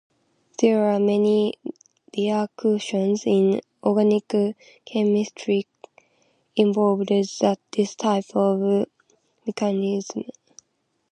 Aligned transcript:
There 0.59 0.85
are 0.91 0.99
many 0.99 1.59
reactions 2.17 3.21
in 3.27 3.61
organic 3.83 4.33
chemistry 4.83 5.67
involve 6.55 7.05
this 7.05 7.37
type 7.95 8.25
of 8.35 8.87
mechanism. 9.45 10.23